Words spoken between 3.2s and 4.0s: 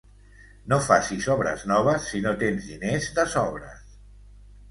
sobres.